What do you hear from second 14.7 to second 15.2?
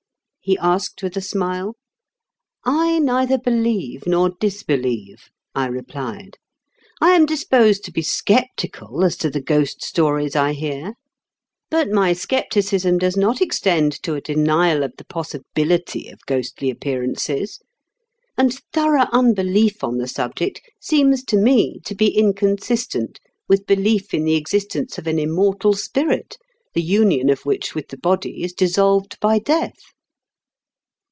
of the